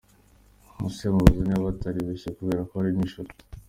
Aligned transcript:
Nkusi 0.73 1.03
amubaza 1.07 1.41
niba 1.43 1.67
bataribeshye 1.69 2.29
kubera 2.37 2.61
ko 2.67 2.73
hari 2.79 2.91
nijoro. 2.97 3.29